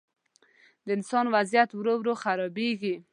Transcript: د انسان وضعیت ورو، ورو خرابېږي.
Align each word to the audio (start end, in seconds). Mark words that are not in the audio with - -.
د 0.85 0.87
انسان 0.97 1.25
وضعیت 1.35 1.69
ورو، 1.73 1.93
ورو 1.97 2.13
خرابېږي. 2.23 2.95